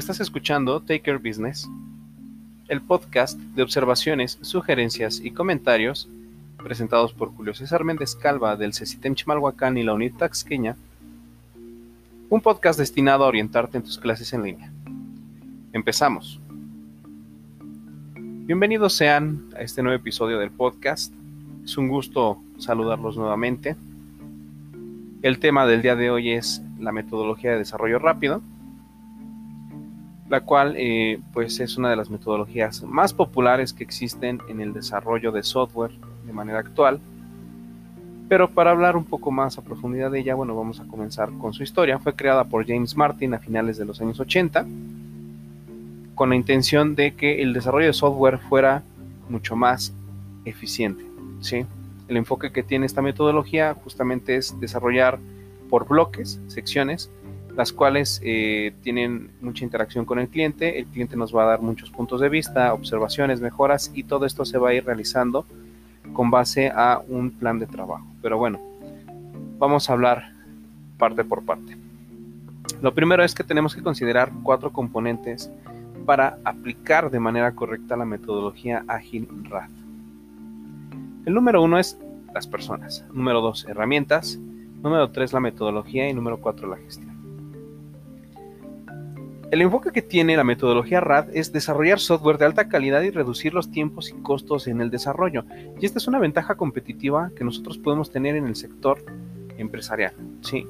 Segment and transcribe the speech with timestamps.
[0.00, 1.68] Estás escuchando Taker Business,
[2.68, 6.08] el podcast de observaciones, sugerencias y comentarios
[6.56, 10.74] presentados por Julio César Méndez Calva del CECITEM Chimalhuacán y la UNIT Taxqueña,
[12.30, 14.72] un podcast destinado a orientarte en tus clases en línea.
[15.74, 16.40] Empezamos.
[18.16, 21.12] Bienvenidos sean a este nuevo episodio del podcast.
[21.62, 23.76] Es un gusto saludarlos nuevamente.
[25.20, 28.40] El tema del día de hoy es la metodología de desarrollo rápido,
[30.30, 34.72] la cual eh, pues es una de las metodologías más populares que existen en el
[34.72, 35.90] desarrollo de software
[36.24, 37.00] de manera actual.
[38.28, 41.52] Pero para hablar un poco más a profundidad de ella, bueno, vamos a comenzar con
[41.52, 41.98] su historia.
[41.98, 44.66] Fue creada por James Martin a finales de los años 80
[46.14, 48.84] con la intención de que el desarrollo de software fuera
[49.28, 49.92] mucho más
[50.44, 51.04] eficiente,
[51.40, 51.64] ¿sí?
[52.06, 55.18] El enfoque que tiene esta metodología justamente es desarrollar
[55.70, 57.10] por bloques, secciones,
[57.60, 60.78] las cuales eh, tienen mucha interacción con el cliente.
[60.78, 64.46] El cliente nos va a dar muchos puntos de vista, observaciones, mejoras y todo esto
[64.46, 65.44] se va a ir realizando
[66.14, 68.06] con base a un plan de trabajo.
[68.22, 68.58] Pero bueno,
[69.58, 70.32] vamos a hablar
[70.96, 71.76] parte por parte.
[72.80, 75.50] Lo primero es que tenemos que considerar cuatro componentes
[76.06, 79.68] para aplicar de manera correcta la metodología ágil RAD.
[81.26, 81.98] El número uno es
[82.32, 83.04] las personas.
[83.12, 84.38] Número dos, herramientas.
[84.82, 86.08] Número tres, la metodología.
[86.08, 87.09] Y número cuatro, la gestión.
[89.50, 93.52] El enfoque que tiene la metodología RAD es desarrollar software de alta calidad y reducir
[93.52, 95.44] los tiempos y costos en el desarrollo.
[95.80, 99.04] Y esta es una ventaja competitiva que nosotros podemos tener en el sector
[99.58, 100.12] empresarial.
[100.42, 100.68] Sí.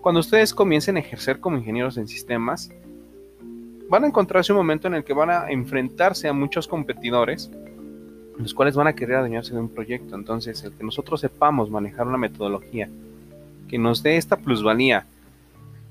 [0.00, 2.70] Cuando ustedes comiencen a ejercer como ingenieros en sistemas,
[3.90, 7.50] van a encontrarse un momento en el que van a enfrentarse a muchos competidores
[8.38, 10.14] los cuales van a querer adueñarse de un proyecto.
[10.14, 12.88] Entonces, el que nosotros sepamos manejar una metodología
[13.68, 15.06] que nos dé esta plusvalía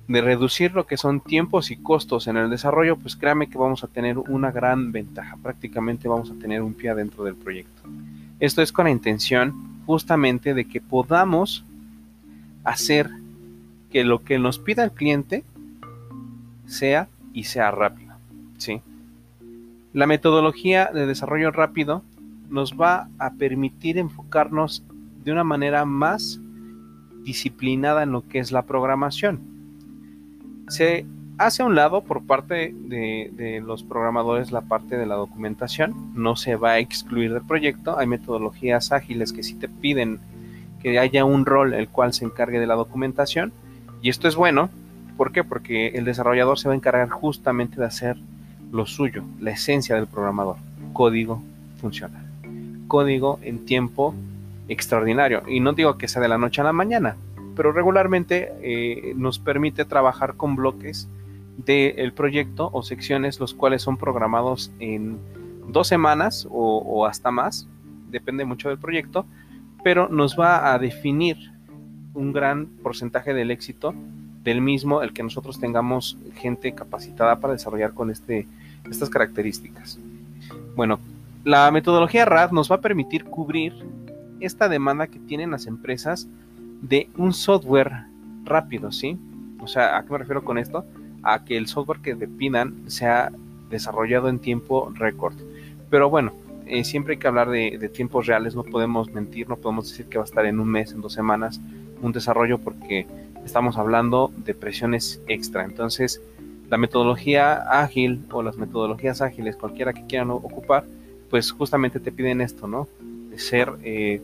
[0.08, 3.84] de reducir lo que son tiempos y costos en el desarrollo, pues créame que vamos
[3.84, 5.38] a tener una gran ventaja.
[5.42, 7.82] Prácticamente vamos a tener un pie dentro del proyecto.
[8.40, 11.64] Esto es con la intención justamente de que podamos
[12.64, 13.10] hacer
[13.92, 15.44] que lo que nos pida el cliente
[16.66, 18.14] sea y sea rápido.
[18.58, 18.82] ¿sí?
[19.94, 22.04] La metodología de desarrollo rápido
[22.50, 24.84] nos va a permitir enfocarnos
[25.24, 26.40] de una manera más
[27.24, 29.55] disciplinada en lo que es la programación.
[30.68, 31.06] Se
[31.38, 36.36] hace a un lado por parte de, los programadores la parte de la documentación, no
[36.36, 40.20] se va a excluir del proyecto, hay metodologías ágiles que sí te piden
[40.82, 43.52] que haya un rol el cual se encargue de la documentación.
[44.02, 44.70] Y esto es bueno,
[45.18, 45.44] ¿por qué?
[45.44, 48.18] Porque el desarrollador se va a encargar justamente de hacer
[48.72, 50.58] lo suyo, la esencia del programador,
[50.94, 51.42] código
[51.82, 52.24] funcional.
[52.88, 54.14] Código en tiempo
[54.68, 55.44] extraordinario.
[55.48, 57.16] Y no digo que sea de la noche a la mañana,
[57.56, 61.08] pero regularmente eh, nos permite trabajar con bloques
[61.58, 65.18] del proyecto o secciones los cuales son programados en
[65.70, 67.68] dos semanas o, o hasta más,
[68.10, 69.26] depende mucho del proyecto,
[69.84, 71.38] pero nos va a definir
[72.14, 73.94] un gran porcentaje del éxito
[74.46, 78.48] del mismo el que nosotros tengamos gente capacitada para desarrollar con este,
[78.90, 80.00] estas características.
[80.76, 81.00] Bueno,
[81.44, 83.74] la metodología RAD nos va a permitir cubrir
[84.40, 86.28] esta demanda que tienen las empresas
[86.82, 88.06] de un software
[88.44, 89.18] rápido, ¿sí?
[89.60, 90.86] O sea, ¿a qué me refiero con esto?
[91.24, 93.32] A que el software que te pidan sea
[93.70, 95.36] desarrollado en tiempo récord.
[95.90, 96.34] Pero bueno,
[96.66, 100.08] eh, siempre hay que hablar de, de, tiempos reales, no podemos mentir, no podemos decir
[100.08, 101.60] que va a estar en un mes, en dos semanas,
[102.02, 103.08] un desarrollo porque
[103.46, 105.64] estamos hablando de presiones extra.
[105.64, 106.22] Entonces,
[106.70, 110.86] la metodología ágil o las metodologías ágiles, cualquiera que quieran ocupar,
[111.30, 112.88] pues justamente te piden esto, ¿no?
[113.30, 114.22] De ser eh,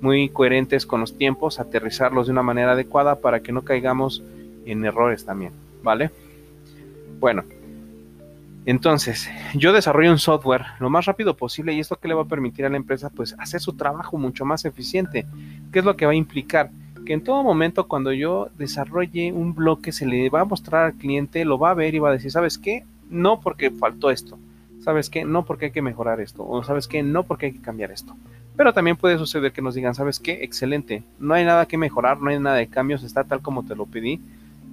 [0.00, 4.22] muy coherentes con los tiempos, aterrizarlos de una manera adecuada para que no caigamos
[4.66, 6.10] en errores también, ¿vale?
[7.20, 7.44] Bueno,
[8.66, 12.28] entonces, yo desarrollo un software lo más rápido posible y esto que le va a
[12.28, 15.26] permitir a la empresa, pues, hacer su trabajo mucho más eficiente.
[15.72, 16.70] ¿Qué es lo que va a implicar?
[17.04, 20.94] Que en todo momento cuando yo desarrolle un bloque se le va a mostrar al
[20.94, 22.84] cliente, lo va a ver y va a decir, ¿sabes qué?
[23.10, 24.38] No porque faltó esto.
[24.84, 25.24] ¿sabes qué?
[25.24, 27.02] No porque hay que mejorar esto, o ¿sabes qué?
[27.02, 28.14] No porque hay que cambiar esto.
[28.56, 30.44] Pero también puede suceder que nos digan, ¿sabes qué?
[30.44, 33.74] Excelente, no hay nada que mejorar, no hay nada de cambios, está tal como te
[33.74, 34.20] lo pedí,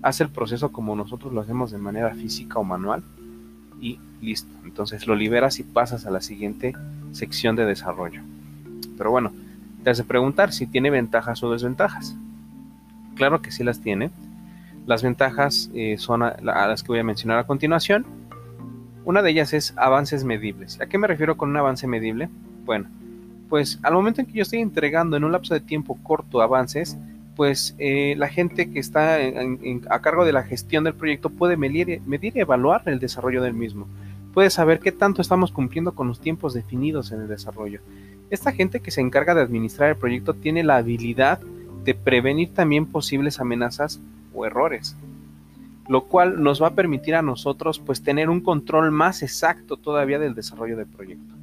[0.01, 3.03] haz el proceso como nosotros lo hacemos de manera física o manual
[3.79, 4.51] y listo.
[4.63, 6.75] Entonces lo liberas y pasas a la siguiente
[7.11, 8.21] sección de desarrollo.
[8.97, 9.31] Pero bueno,
[9.83, 12.15] te hace preguntar si tiene ventajas o desventajas.
[13.15, 14.11] Claro que sí las tiene.
[14.85, 18.05] Las ventajas eh, son a las que voy a mencionar a continuación
[19.03, 20.79] una de ellas es avances medibles.
[20.79, 22.29] ¿A qué me refiero con un avance medible?
[22.65, 22.87] Bueno,
[23.51, 26.97] pues al momento en que yo estoy entregando en un lapso de tiempo corto avances,
[27.35, 29.17] pues eh, la gente que está
[29.89, 33.87] a cargo de la gestión del proyecto puede medir, y evaluar el desarrollo del mismo.
[34.33, 37.81] Puede saber qué tanto estamos cumpliendo con los tiempos definidos en el desarrollo.
[38.29, 41.41] Esta gente que se encarga de administrar el proyecto tiene la habilidad
[41.83, 43.99] de prevenir también posibles amenazas
[44.33, 44.95] o errores,
[45.89, 50.19] lo cual nos va a permitir a nosotros pues tener un control más exacto todavía
[50.19, 51.40] del desarrollo del proyecto.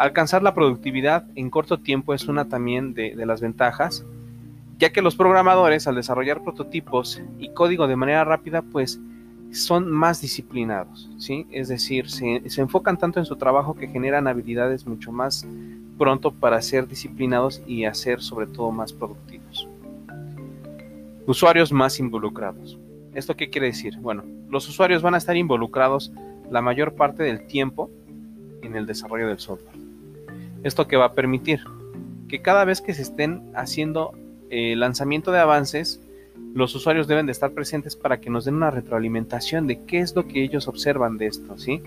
[0.00, 4.06] Alcanzar la productividad en corto tiempo es una también de, las ventajas,
[4.78, 8.98] ya que los programadores al desarrollar prototipos y código de manera rápida pues
[9.50, 11.46] son más disciplinados, ¿sí?
[11.50, 15.46] Es decir, se, se, enfocan tanto en su trabajo que generan habilidades mucho más
[15.98, 19.68] pronto para ser disciplinados y hacer sobre todo más productivos.
[21.26, 22.78] Usuarios más involucrados.
[23.12, 23.98] ¿Esto qué quiere decir?
[23.98, 26.10] Bueno, los usuarios van a estar involucrados
[26.50, 27.90] la mayor parte del tiempo
[28.62, 29.79] en el desarrollo del software.
[30.62, 31.60] ¿Esto qué va a permitir?
[32.28, 34.12] Que cada vez que se estén haciendo
[34.50, 36.02] eh, lanzamiento de avances,
[36.54, 40.14] los usuarios deben de estar presentes para que nos den una retroalimentación de qué es
[40.14, 41.82] lo que ellos observan de esto, ¿sí?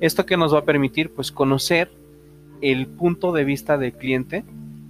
[0.00, 1.90] Esto que nos va a permitir pues conocer
[2.60, 4.44] el punto de vista del cliente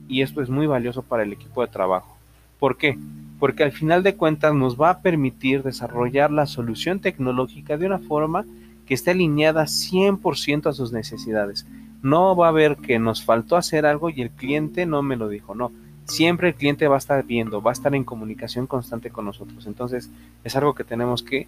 [0.09, 2.17] y esto es muy valioso para el equipo de trabajo.
[2.59, 2.99] ¿Por qué?
[3.39, 7.99] Porque al final de cuentas nos va a permitir desarrollar la solución tecnológica de una
[7.99, 8.45] forma
[8.87, 11.67] que esté alineada 100% a sus necesidades.
[12.03, 15.29] No va a haber que nos faltó hacer algo y el cliente no me lo
[15.29, 15.73] dijo, no.
[16.05, 19.67] Siempre el cliente va a estar viendo, va a estar en comunicación constante con nosotros.
[19.67, 20.11] Entonces
[20.45, 21.47] es algo que tenemos que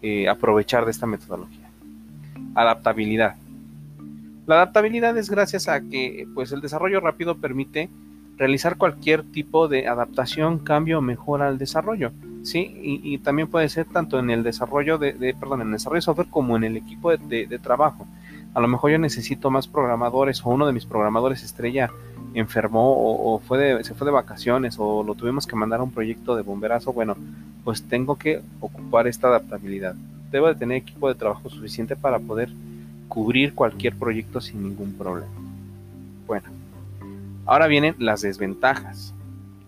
[0.00, 1.68] eh, aprovechar de esta metodología.
[2.54, 3.36] Adaptabilidad.
[4.46, 7.90] La adaptabilidad es gracias a que pues, el desarrollo rápido permite
[8.38, 12.12] realizar cualquier tipo de adaptación, cambio o mejora al desarrollo.
[12.44, 12.72] ¿sí?
[12.82, 16.28] Y, también puede ser tanto en el desarrollo de, perdón, en el desarrollo de software
[16.30, 18.06] como en el equipo de, trabajo.
[18.54, 21.90] A lo mejor yo necesito más programadores o uno de mis programadores estrella
[22.34, 26.36] enfermó o, fue se fue de vacaciones o lo tuvimos que mandar a un proyecto
[26.36, 26.92] de bomberazo.
[26.92, 27.16] Bueno,
[27.64, 29.94] pues tengo que ocupar esta adaptabilidad.
[30.30, 32.50] Debo de tener equipo de trabajo suficiente para poder
[33.08, 35.32] cubrir cualquier proyecto sin ningún problema.
[36.26, 36.48] Bueno,
[37.46, 39.14] ahora vienen las desventajas.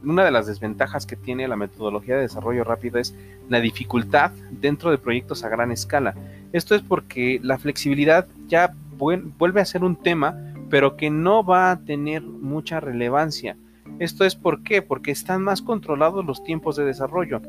[0.05, 3.15] Una de las desventajas que tiene la metodología de desarrollo rápido es
[3.49, 6.15] la dificultad dentro de proyectos a gran escala.
[6.53, 10.37] Esto es porque la flexibilidad ya vuelve a ser un tema,
[10.69, 13.57] pero que no va a tener mucha relevancia.
[13.99, 14.83] Esto es por qué?
[14.83, 17.41] Porque están más controlados los tiempos de desarrollo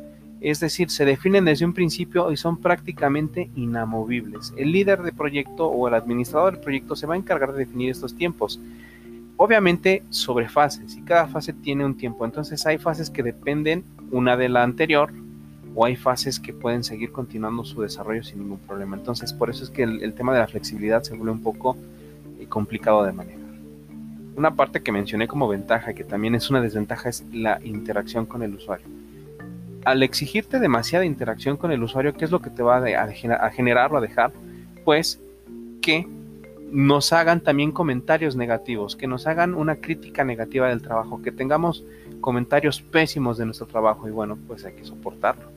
[0.41, 4.53] es decir, se definen desde un principio y son prácticamente inamovibles.
[4.57, 7.91] El líder de proyecto o el administrador del proyecto se va a encargar de definir
[7.91, 8.59] estos tiempos.
[9.37, 14.35] Obviamente sobre fases y cada fase tiene un tiempo, entonces hay fases que dependen una
[14.35, 15.13] de la anterior
[15.75, 18.97] o hay fases que pueden seguir continuando su desarrollo sin ningún problema.
[18.97, 21.77] Entonces por eso es que el, tema de la flexibilidad se vuelve un poco
[22.39, 23.41] eh, complicado de manejar.
[24.35, 28.43] Una parte que mencioné como ventaja, que también es una desventaja, es la interacción con
[28.43, 28.87] el usuario
[29.85, 33.93] al exigirte demasiada interacción con el usuario, ¿qué es lo que te va a, generar
[33.93, 34.31] o a dejar?
[34.85, 35.19] Pues
[35.81, 36.07] que
[36.71, 41.83] nos hagan también comentarios negativos, que nos hagan una crítica negativa del trabajo, que tengamos
[42.21, 45.49] comentarios pésimos de nuestro trabajo y bueno, pues hay que soportarlo.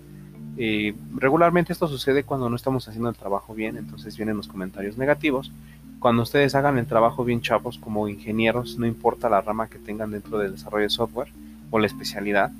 [0.57, 4.97] Eh, regularmente esto sucede cuando no estamos haciendo el trabajo bien, entonces vienen los comentarios
[4.97, 5.51] negativos.
[5.99, 10.11] Cuando ustedes hagan el trabajo bien chavos como ingenieros, no importa la rama que tengan
[10.11, 11.29] dentro del desarrollo de software
[11.71, 12.53] o la especialidad,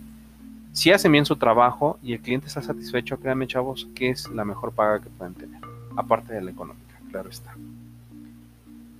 [0.75, 4.45] si hacen bien su trabajo y el cliente está satisfecho, créanme chavos, que es la
[4.45, 5.61] mejor paga que pueden tener.
[5.97, 7.55] Aparte de la económica, claro está.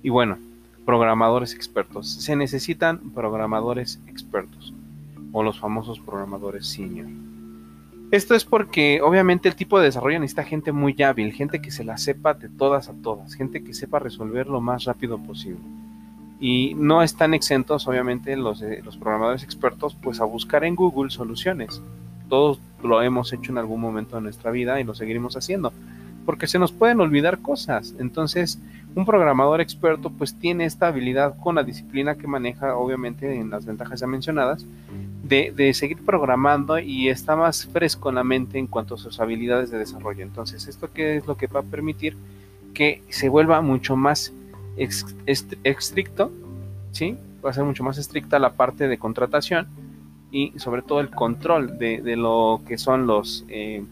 [0.01, 0.37] Y bueno,
[0.85, 2.09] programadores expertos.
[2.09, 4.73] Se necesitan programadores expertos
[5.33, 7.07] o los famosos programadores senior.
[8.15, 11.83] Esto es porque obviamente el tipo de desarrollo necesita gente muy hábil, gente que se
[11.83, 15.59] la sepa de todas a todas, gente que sepa resolver lo más rápido posible
[16.39, 21.09] y no están exentos obviamente los, eh, los programadores expertos pues a buscar en Google
[21.09, 21.81] soluciones.
[22.29, 25.73] Todos lo hemos hecho en algún momento de nuestra vida y lo seguiremos haciendo
[26.25, 27.95] porque se nos pueden olvidar cosas.
[27.99, 28.59] Entonces,
[28.95, 33.65] un programador experto pues tiene esta habilidad con la disciplina que maneja, obviamente en las
[33.65, 34.65] ventajas ya mencionadas,
[35.27, 39.71] de, seguir programando y está más fresco en la mente en cuanto a sus habilidades
[39.71, 40.23] de desarrollo.
[40.23, 42.15] Entonces, ¿esto qué es lo que va a permitir?
[42.73, 44.33] Que se vuelva mucho más
[44.77, 46.31] estricto,
[46.91, 47.17] ¿sí?
[47.43, 49.67] Va a ser mucho más estricta la parte de contratación
[50.31, 53.83] y sobre todo el control de, lo que son los eh,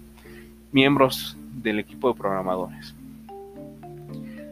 [0.72, 2.94] miembros del equipo de programadores.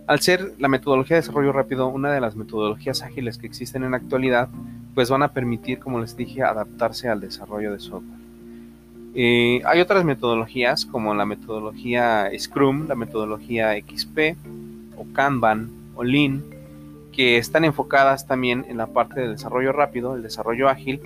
[0.07, 3.91] Al ser la metodología de desarrollo rápido una de las metodologías ágiles que existen en
[3.91, 4.49] la actualidad,
[4.93, 8.19] pues van a permitir, como les dije, adaptarse al desarrollo de software.
[9.13, 14.37] Eh, hay otras metodologías como la metodología Scrum, la metodología XP
[14.95, 16.43] o Kanban o Lean,
[17.11, 21.01] que están enfocadas también en la parte del desarrollo rápido, el desarrollo ágil,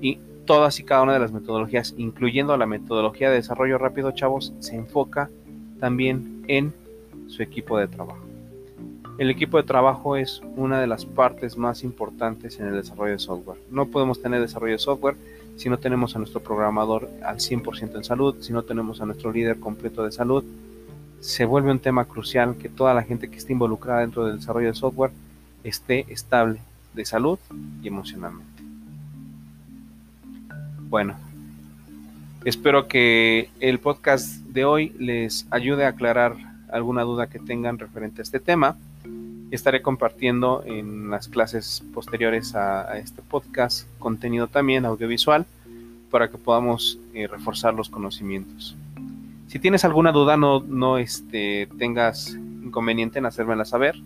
[0.00, 4.52] y todas y cada una de las metodologías, incluyendo la metodología de desarrollo rápido, chavos,
[4.60, 5.30] se enfoca
[5.80, 6.72] también en
[7.28, 8.27] su equipo de trabajo.
[9.18, 13.18] El equipo de trabajo es una de las partes más importantes en el desarrollo de
[13.18, 13.58] software.
[13.68, 15.16] No podemos tener desarrollo de software
[15.56, 19.32] si no tenemos a nuestro programador al 100% en salud, si no tenemos a nuestro
[19.32, 20.44] líder completo de salud.
[21.18, 24.68] Se vuelve un tema crucial que toda la gente que esté involucrada dentro del desarrollo
[24.68, 25.10] de software
[25.64, 26.60] esté estable
[26.94, 27.40] de salud
[27.82, 28.62] y emocionalmente.
[30.88, 31.16] Bueno,
[32.44, 36.36] espero que el podcast de hoy les ayude a aclarar
[36.70, 38.76] alguna duda que tengan referente a este tema.
[39.50, 45.46] Estaré compartiendo en las clases posteriores a, este podcast contenido también audiovisual
[46.10, 48.76] para que podamos eh, reforzar los conocimientos.
[49.46, 53.96] Si tienes alguna duda, no, no este, tengas inconveniente en hacérmela saber.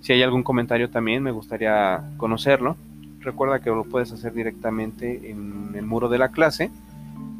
[0.00, 2.76] Si hay algún comentario también, me gustaría conocerlo.
[3.20, 6.70] Recuerda que lo puedes hacer directamente en el muro de la clase,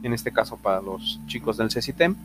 [0.03, 2.17] en este caso para los chicos del CECITEM.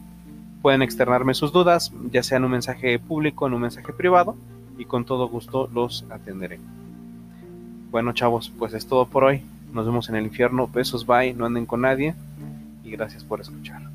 [0.61, 4.35] Pueden externarme sus dudas, ya sea en un mensaje público, o en un mensaje privado,
[4.77, 6.59] y con todo gusto los atenderé.
[7.91, 9.41] Bueno chavos, pues es todo por hoy.
[9.71, 10.67] Nos vemos en el infierno.
[10.67, 12.15] Besos, bye, no anden con nadie
[12.83, 13.92] y gracias por escuchar.